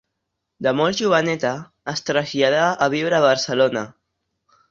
[0.67, 1.51] De molt joveneta
[1.93, 3.85] es traslladà a viure a Barcelona.